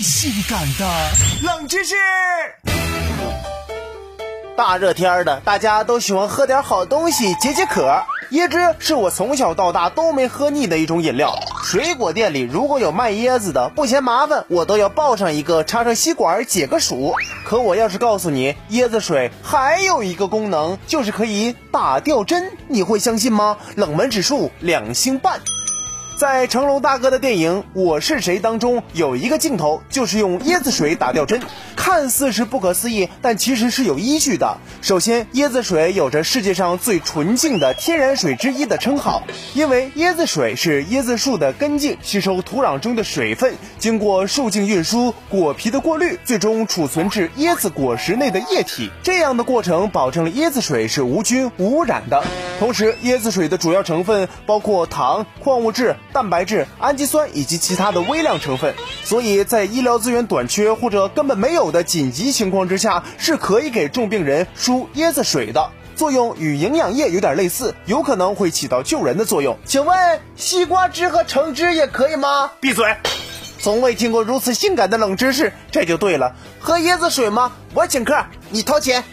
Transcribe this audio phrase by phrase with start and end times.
[0.00, 0.86] 性感的
[1.42, 1.94] 冷知识。
[4.56, 8.02] 大热天的，大家都喜欢喝点好东西解解渴。
[8.32, 11.38] 椰汁是我从小到大都没喝腻的一种饮料。
[11.62, 17.14] 水果店里如果有卖椰子的，不嫌麻烦，我都要抱上一个，插上吸管解个暑。
[17.44, 23.58] 可我要是告诉你，椰子水还有一个功能，就是可以打吊针，你会相信吗？
[23.76, 25.40] 冷门指数两星半。
[26.16, 31.42] 在成龙大哥的电影《我是谁》当中，有一个镜头就是用椰子水打吊针，
[31.76, 34.56] 看似是不可思议，但其实是有依据的。
[34.80, 48.90] 首先，椰子水有着世界上最纯净的天然水之一的称号，因为椰子水是椰子树的根茎吸收土壤中的水分，经过树茎运输、果皮的过滤，最终储存至椰子果实内的液体。
[49.02, 52.24] 这样的过程保证了椰子水是无菌无污染的。
[52.58, 55.94] 同时，椰子水的主要成分包括糖、矿物质。
[56.16, 58.74] 蛋白质、氨基酸以及其他的微量成分，
[59.04, 65.68] 所以在医疗资源短缺或者根本没有的紧急情况之下，是可以给重病人输椰子水的。
[65.94, 69.58] 作用与营养液有点类似，有可能会起到救人的作用。
[69.66, 72.50] 请问西瓜汁和橙汁也可以吗？
[72.60, 72.96] 闭嘴！
[73.58, 76.34] 从未听过如此性感的冷知识，这就对了。
[76.60, 77.52] 喝椰子水吗？
[77.74, 79.04] 我请客，你掏钱。